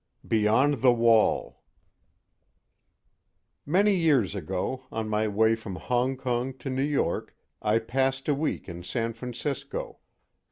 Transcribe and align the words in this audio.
BEYOND 0.27 0.81
THE 0.81 0.91
WALL 0.91 1.61
MANY 3.67 3.93
years 3.95 4.33
ago, 4.33 4.81
on 4.91 5.07
my 5.07 5.27
way 5.27 5.53
from 5.53 5.75
Hongkong 5.75 6.57
to 6.57 6.71
New 6.71 6.81
York, 6.81 7.35
I 7.61 7.77
passed 7.77 8.27
a 8.27 8.33
week 8.33 8.67
in 8.67 8.81
San 8.81 9.13
Francisco. 9.13 9.99